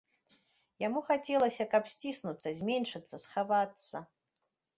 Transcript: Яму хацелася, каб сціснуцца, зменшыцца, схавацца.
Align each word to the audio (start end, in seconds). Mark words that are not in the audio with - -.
Яму 0.83 1.03
хацелася, 1.09 1.63
каб 1.73 1.83
сціснуцца, 1.93 2.55
зменшыцца, 2.61 3.15
схавацца. 3.27 3.97